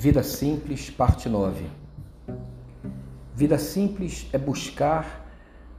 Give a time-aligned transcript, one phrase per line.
[0.00, 1.66] Vida Simples, parte 9.
[3.34, 5.28] Vida simples é buscar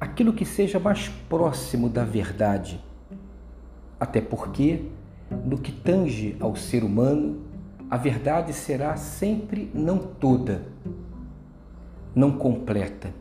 [0.00, 2.84] aquilo que seja mais próximo da verdade.
[4.00, 4.86] Até porque,
[5.44, 7.44] no que tange ao ser humano,
[7.88, 10.66] a verdade será sempre não toda,
[12.12, 13.14] não completa.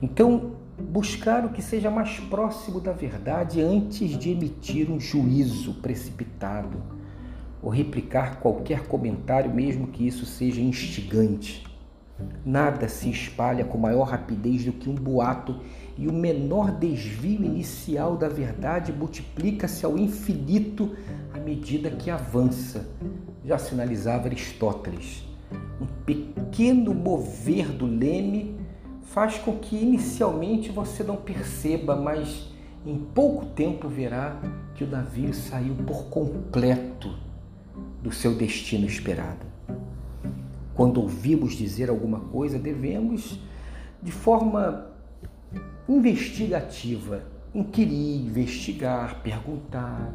[0.00, 6.98] Então, buscar o que seja mais próximo da verdade antes de emitir um juízo precipitado
[7.62, 11.64] ou replicar qualquer comentário, mesmo que isso seja instigante.
[12.44, 15.60] Nada se espalha com maior rapidez do que um boato,
[15.96, 20.96] e o menor desvio inicial da verdade multiplica-se ao infinito
[21.32, 22.88] à medida que avança.
[23.44, 25.24] Já sinalizava Aristóteles.
[25.80, 28.56] Um pequeno mover do leme
[29.02, 32.50] faz com que inicialmente você não perceba, mas
[32.86, 34.40] em pouco tempo verá
[34.74, 37.29] que o navio saiu por completo
[38.02, 39.46] do seu destino esperado.
[40.74, 43.38] Quando ouvimos dizer alguma coisa, devemos,
[44.02, 44.86] de forma
[45.88, 50.14] investigativa, inquirir, investigar, perguntar,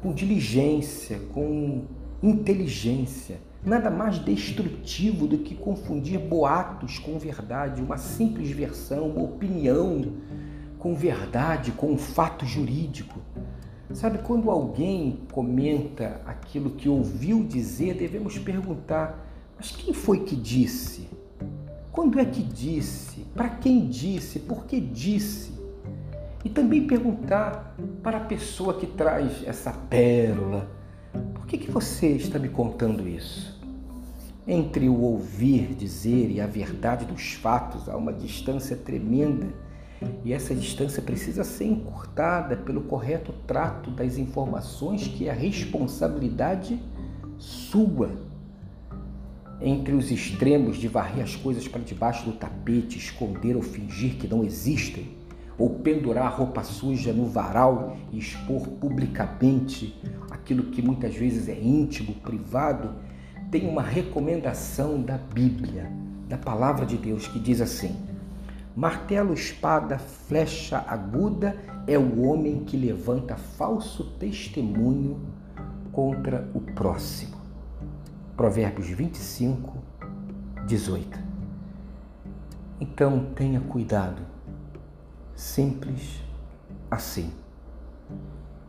[0.00, 1.84] com diligência, com
[2.22, 10.14] inteligência Nada mais destrutivo do que confundir boatos com verdade, uma simples versão, uma opinião
[10.80, 13.20] com verdade, com um fato jurídico.
[13.94, 19.26] Sabe, quando alguém comenta aquilo que ouviu dizer, devemos perguntar:
[19.56, 21.08] mas quem foi que disse?
[21.90, 23.20] Quando é que disse?
[23.34, 24.38] Para quem disse?
[24.38, 25.52] Por que disse?
[26.44, 30.68] E também perguntar para a pessoa que traz essa pérola
[31.34, 33.60] por que, que você está me contando isso?
[34.46, 39.48] Entre o ouvir dizer e a verdade dos fatos há uma distância tremenda
[40.24, 46.80] e essa distância precisa ser encurtada pelo correto trato das informações que é a responsabilidade
[47.38, 48.10] sua.
[49.60, 54.26] Entre os extremos de varrer as coisas para debaixo do tapete, esconder ou fingir que
[54.26, 55.08] não existem,
[55.58, 62.14] ou pendurar roupa suja no varal e expor publicamente aquilo que muitas vezes é íntimo,
[62.14, 62.94] privado,
[63.50, 65.92] tem uma recomendação da Bíblia,
[66.28, 67.94] da palavra de Deus, que diz assim:
[68.74, 71.56] martelo, espada, flecha aguda
[71.86, 75.20] é o homem que levanta falso testemunho
[75.90, 77.36] contra o próximo.
[78.36, 79.76] Provérbios 25,
[80.66, 81.18] 18.
[82.80, 84.22] Então tenha cuidado
[85.34, 86.20] simples
[86.90, 87.32] assim.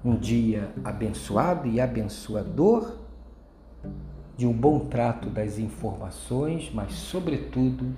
[0.04, 2.98] Um dia abençoado e abençoador,
[4.36, 7.94] de um bom trato das informações, mas, sobretudo,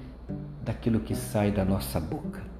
[0.65, 2.54] daquilo que sai da nossa boca.